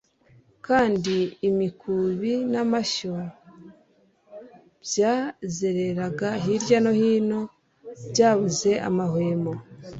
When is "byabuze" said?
8.11-8.71